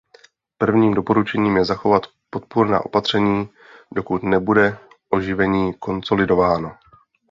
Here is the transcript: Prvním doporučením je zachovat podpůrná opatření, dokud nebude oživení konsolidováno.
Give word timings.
Prvním 0.57 0.93
doporučením 0.93 1.57
je 1.57 1.65
zachovat 1.65 2.01
podpůrná 2.29 2.85
opatření, 2.85 3.49
dokud 3.93 4.23
nebude 4.23 4.77
oživení 5.11 5.73
konsolidováno. 5.73 6.77